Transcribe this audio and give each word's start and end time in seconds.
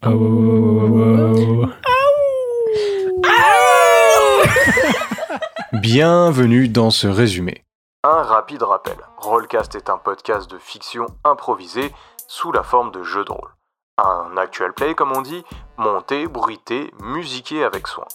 Bienvenue 5.72 6.68
dans 6.68 6.90
ce 6.90 7.08
résumé. 7.08 7.64
Un 8.04 8.22
rapide 8.22 8.62
rappel. 8.62 8.96
Rollcast 9.16 9.74
est 9.74 9.90
un 9.90 9.98
podcast 9.98 10.48
de 10.48 10.58
fiction 10.58 11.06
improvisé 11.24 11.92
sous 12.28 12.52
la 12.52 12.62
forme 12.62 12.92
de 12.92 13.02
jeu 13.02 13.24
de 13.24 13.32
rôle. 13.32 13.50
Un 13.96 14.36
actual 14.36 14.72
play 14.72 14.94
comme 14.94 15.10
on 15.10 15.22
dit, 15.22 15.42
monté, 15.78 16.28
bruité, 16.28 16.94
musiqué 17.00 17.64
avec 17.64 17.88
soin. 17.88 18.06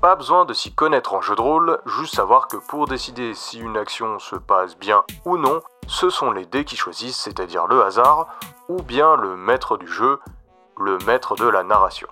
Pas 0.00 0.14
besoin 0.14 0.44
de 0.44 0.52
s'y 0.52 0.72
connaître 0.72 1.12
en 1.12 1.22
jeu 1.22 1.34
de 1.34 1.40
rôle, 1.40 1.80
juste 1.86 2.14
savoir 2.14 2.46
que 2.46 2.58
pour 2.68 2.86
décider 2.86 3.34
si 3.34 3.58
une 3.58 3.76
action 3.76 4.20
se 4.20 4.36
passe 4.36 4.78
bien 4.78 5.02
ou 5.24 5.38
non, 5.38 5.60
ce 5.88 6.08
sont 6.08 6.30
les 6.30 6.46
dés 6.46 6.64
qui 6.64 6.76
choisissent, 6.76 7.18
c'est-à-dire 7.18 7.66
le 7.66 7.82
hasard, 7.82 8.28
ou 8.68 8.80
bien 8.80 9.16
le 9.16 9.34
maître 9.36 9.76
du 9.76 9.88
jeu, 9.88 10.20
le 10.82 10.98
maître 11.06 11.36
de 11.36 11.48
la 11.48 11.62
narration. 11.62 12.08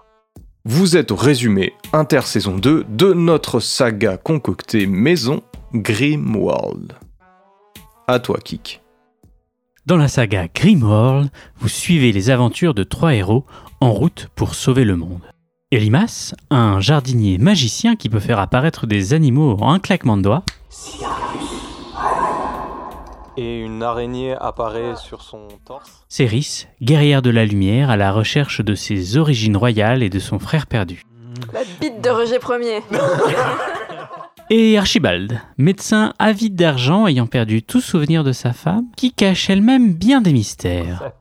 Vous 0.65 0.97
êtes 0.97 1.11
au 1.11 1.17
résumé 1.17 1.75
intersaison 1.93 2.57
2 2.57 2.85
de 2.89 3.13
notre 3.13 3.59
saga 3.59 4.17
concoctée 4.17 4.87
maison 4.87 5.43
Grimworld. 5.75 6.95
À 8.07 8.19
toi, 8.21 8.39
Kik. 8.39 8.81
Dans 9.87 9.97
la 9.97 10.09
saga 10.09 10.47
Grimworld, 10.55 11.31
vous 11.59 11.69
suivez 11.69 12.13
les 12.13 12.31
aventures 12.31 12.75
de 12.75 12.85
trois 12.85 13.15
héros 13.15 13.45
en 13.81 13.93
route 13.93 14.29
pour 14.37 14.55
sauver 14.55 14.85
le 14.85 14.97
monde. 14.97 15.23
Elimas, 15.73 16.35
un 16.51 16.81
jardinier 16.81 17.39
magicien 17.39 17.97
qui 17.97 18.09
peut 18.09 18.21
faire 18.21 18.39
apparaître 18.39 18.87
des 18.87 19.15
animaux 19.15 19.57
en 19.61 19.73
un 19.73 19.79
claquement 19.79 20.17
de 20.17 20.23
doigts. 20.23 20.45
Et 23.43 23.61
une 23.61 23.83
araignée 23.83 24.37
apparaît 24.39 24.97
sur 24.97 25.23
son 25.23 25.49
torse. 25.65 26.05
Céris, 26.11 26.67
guerrière 26.83 27.23
de 27.23 27.31
la 27.31 27.47
lumière 27.47 27.89
à 27.89 27.97
la 27.97 28.13
recherche 28.13 28.61
de 28.61 28.75
ses 28.75 29.17
origines 29.17 29.57
royales 29.57 30.03
et 30.03 30.11
de 30.11 30.19
son 30.19 30.39
frère 30.39 30.67
perdu. 30.67 31.07
La 31.55 31.61
bite 31.81 32.05
de 32.05 32.11
Roger 32.11 32.39
Premier. 32.39 32.83
Et 34.51 34.77
Archibald, 34.77 35.41
médecin 35.57 36.13
avide 36.19 36.55
d'argent 36.55 37.07
ayant 37.07 37.27
perdu 37.27 37.63
tout 37.63 37.81
souvenir 37.81 38.25
de 38.25 38.33
sa 38.33 38.53
femme, 38.53 38.85
qui 38.95 39.11
cache 39.11 39.49
elle-même 39.49 39.95
bien 39.95 40.21
des 40.21 40.35
mystères. 40.35 41.13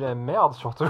la 0.00 0.14
merde 0.14 0.54
surtout. 0.54 0.86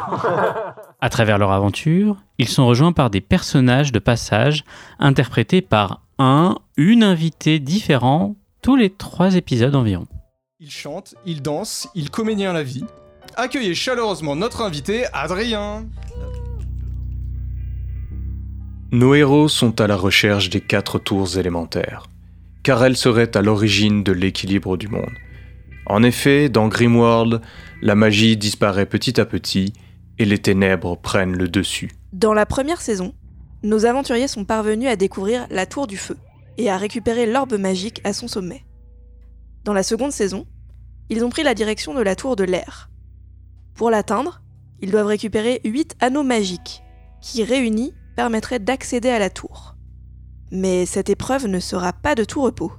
À 1.00 1.08
travers 1.08 1.38
leur 1.38 1.50
aventure, 1.50 2.18
ils 2.38 2.48
sont 2.48 2.68
rejoints 2.68 2.92
par 2.92 3.10
des 3.10 3.20
personnages 3.20 3.90
de 3.90 3.98
passage 3.98 4.62
interprétés 5.00 5.60
par 5.60 6.02
un, 6.20 6.54
une 6.76 7.02
invitée 7.02 7.58
différent 7.58 8.36
tous 8.62 8.76
les 8.76 8.90
trois 8.90 9.34
épisodes 9.34 9.74
environ. 9.74 10.06
Il 10.64 10.70
chante, 10.70 11.16
il 11.26 11.42
danse, 11.42 11.88
il 11.96 12.08
comédien 12.08 12.52
la 12.52 12.62
vie. 12.62 12.84
Accueillez 13.34 13.74
chaleureusement 13.74 14.36
notre 14.36 14.62
invité, 14.62 15.06
Adrien. 15.12 15.88
Nos 18.92 19.12
héros 19.12 19.48
sont 19.48 19.80
à 19.80 19.88
la 19.88 19.96
recherche 19.96 20.50
des 20.50 20.60
quatre 20.60 21.00
tours 21.00 21.36
élémentaires, 21.36 22.06
car 22.62 22.84
elles 22.84 22.96
seraient 22.96 23.36
à 23.36 23.42
l'origine 23.42 24.04
de 24.04 24.12
l'équilibre 24.12 24.76
du 24.76 24.86
monde. 24.86 25.10
En 25.86 26.04
effet, 26.04 26.48
dans 26.48 26.68
Grimworld, 26.68 27.40
la 27.80 27.96
magie 27.96 28.36
disparaît 28.36 28.86
petit 28.86 29.20
à 29.20 29.24
petit 29.24 29.72
et 30.20 30.24
les 30.24 30.38
ténèbres 30.38 30.96
prennent 30.96 31.36
le 31.36 31.48
dessus. 31.48 31.90
Dans 32.12 32.34
la 32.34 32.46
première 32.46 32.82
saison, 32.82 33.14
nos 33.64 33.84
aventuriers 33.84 34.28
sont 34.28 34.44
parvenus 34.44 34.88
à 34.88 34.94
découvrir 34.94 35.44
la 35.50 35.66
Tour 35.66 35.88
du 35.88 35.96
Feu 35.96 36.16
et 36.56 36.70
à 36.70 36.76
récupérer 36.76 37.26
l'orbe 37.26 37.54
magique 37.54 38.00
à 38.04 38.12
son 38.12 38.28
sommet. 38.28 38.62
Dans 39.64 39.72
la 39.72 39.82
seconde 39.84 40.12
saison, 40.12 40.46
ils 41.08 41.24
ont 41.24 41.30
pris 41.30 41.44
la 41.44 41.54
direction 41.54 41.94
de 41.94 42.02
la 42.02 42.16
Tour 42.16 42.34
de 42.36 42.44
l'Air. 42.44 42.90
Pour 43.74 43.90
l'atteindre, 43.90 44.42
ils 44.80 44.90
doivent 44.90 45.06
récupérer 45.06 45.60
8 45.64 45.96
anneaux 46.00 46.24
magiques, 46.24 46.82
qui 47.20 47.44
réunis 47.44 47.94
permettraient 48.16 48.58
d'accéder 48.58 49.08
à 49.08 49.18
la 49.18 49.30
tour. 49.30 49.76
Mais 50.50 50.84
cette 50.84 51.08
épreuve 51.08 51.46
ne 51.46 51.60
sera 51.60 51.92
pas 51.92 52.14
de 52.14 52.24
tout 52.24 52.42
repos. 52.42 52.72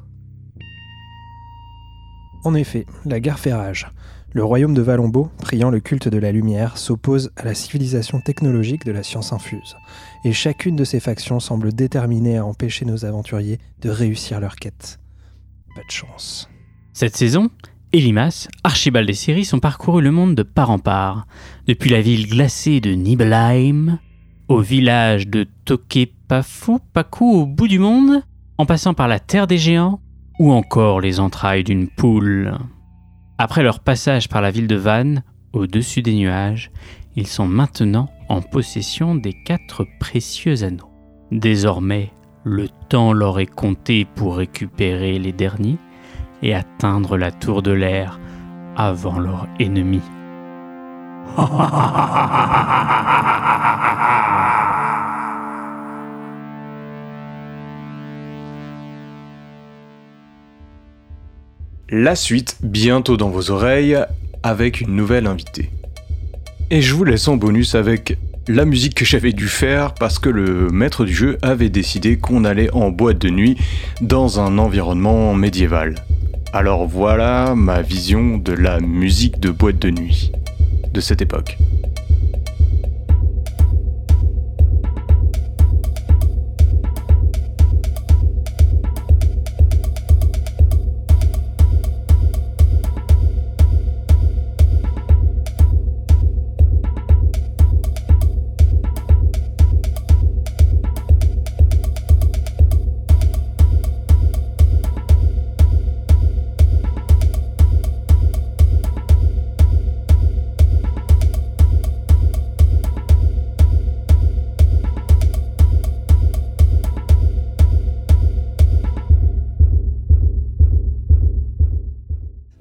En 2.43 2.53
effet, 2.53 2.85
la 3.05 3.21
guerre 3.21 3.39
fait 3.39 3.53
rage. 3.53 3.87
Le 4.33 4.43
royaume 4.43 4.73
de 4.73 4.81
Valombo, 4.81 5.29
priant 5.37 5.69
le 5.69 5.79
culte 5.79 6.09
de 6.09 6.17
la 6.17 6.31
lumière, 6.31 6.77
s'oppose 6.77 7.31
à 7.37 7.45
la 7.45 7.53
civilisation 7.53 8.19
technologique 8.19 8.83
de 8.83 8.91
la 8.91 9.03
science 9.03 9.31
infuse. 9.31 9.77
Et 10.25 10.33
chacune 10.33 10.75
de 10.75 10.83
ces 10.83 10.99
factions 10.99 11.39
semble 11.39 11.71
déterminée 11.71 12.37
à 12.37 12.45
empêcher 12.45 12.83
nos 12.83 13.05
aventuriers 13.05 13.59
de 13.79 13.89
réussir 13.89 14.39
leur 14.41 14.55
quête. 14.57 14.99
Pas 15.75 15.83
de 15.87 15.91
chance. 15.91 16.49
Cette 16.93 17.17
saison, 17.17 17.49
Elimas, 17.91 18.47
Archibald 18.63 19.09
et 19.09 19.13
Cyrus 19.13 19.51
ont 19.53 19.59
parcouru 19.59 20.03
le 20.03 20.11
monde 20.11 20.35
de 20.35 20.43
part 20.43 20.69
en 20.69 20.77
part, 20.77 21.25
depuis 21.65 21.89
la 21.89 22.01
ville 22.01 22.27
glacée 22.27 22.81
de 22.81 22.91
Nibelheim, 22.91 23.97
au 24.47 24.59
village 24.59 25.27
de 25.27 25.47
Tokepafu 25.65 26.73
Paku 26.93 27.25
au 27.25 27.45
bout 27.47 27.67
du 27.67 27.79
monde, 27.79 28.21
en 28.59 28.67
passant 28.67 28.93
par 28.93 29.07
la 29.07 29.19
terre 29.19 29.47
des 29.47 29.57
géants, 29.57 30.01
ou 30.37 30.51
encore 30.51 31.01
les 31.01 31.19
entrailles 31.19 31.63
d'une 31.63 31.87
poule. 31.87 32.55
Après 33.39 33.63
leur 33.63 33.79
passage 33.79 34.29
par 34.29 34.41
la 34.41 34.51
ville 34.51 34.67
de 34.67 34.75
Vannes, 34.75 35.23
au-dessus 35.51 36.03
des 36.03 36.13
nuages, 36.13 36.69
ils 37.15 37.27
sont 37.27 37.47
maintenant 37.47 38.11
en 38.29 38.41
possession 38.41 39.15
des 39.15 39.33
quatre 39.33 39.87
précieux 39.99 40.63
anneaux. 40.63 40.91
Désormais, 41.31 42.11
le 42.43 42.67
temps 42.89 43.13
leur 43.13 43.39
est 43.39 43.47
compté 43.47 44.05
pour 44.05 44.37
récupérer 44.37 45.17
les 45.17 45.31
derniers 45.31 45.79
et 46.43 46.53
atteindre 46.53 47.17
la 47.17 47.31
tour 47.31 47.63
de 47.63 47.71
l'air 47.71 48.19
avant 48.75 49.17
leur 49.17 49.47
ennemi. 49.59 50.01
La 61.89 62.15
suite 62.15 62.57
bientôt 62.61 63.17
dans 63.17 63.29
vos 63.29 63.51
oreilles 63.51 63.97
avec 64.41 64.81
une 64.81 64.95
nouvelle 64.95 65.27
invitée. 65.27 65.69
Et 66.69 66.81
je 66.81 66.93
vous 66.93 67.03
laisse 67.03 67.27
en 67.27 67.37
bonus 67.37 67.75
avec 67.75 68.17
la 68.47 68.65
musique 68.65 68.95
que 68.95 69.05
j'avais 69.05 69.31
dû 69.31 69.47
faire 69.47 69.93
parce 69.93 70.19
que 70.19 70.29
le 70.29 70.69
maître 70.69 71.05
du 71.05 71.13
jeu 71.13 71.37
avait 71.41 71.69
décidé 71.69 72.17
qu'on 72.17 72.43
allait 72.43 72.73
en 72.73 72.89
boîte 72.89 73.19
de 73.19 73.29
nuit 73.29 73.57
dans 74.01 74.39
un 74.39 74.57
environnement 74.57 75.33
médiéval. 75.33 75.95
Alors 76.55 76.85
voilà 76.85 77.55
ma 77.55 77.81
vision 77.81 78.37
de 78.37 78.53
la 78.53 78.79
musique 78.79 79.39
de 79.39 79.49
boîte 79.49 79.79
de 79.79 79.89
nuit 79.89 80.31
de 80.93 81.01
cette 81.01 81.19
époque. 81.19 81.57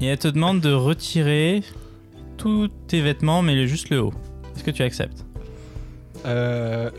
Et 0.02 0.06
elle 0.06 0.18
te 0.18 0.26
demande 0.26 0.60
de 0.60 0.72
retirer 0.72 1.62
tous 2.36 2.66
tes 2.88 3.00
vêtements, 3.00 3.40
mais 3.40 3.68
juste 3.68 3.88
le 3.88 4.02
haut. 4.02 4.12
Est-ce 4.56 4.64
que 4.64 4.72
tu 4.72 4.82
acceptes? 4.82 5.24
Euh, 6.26 6.90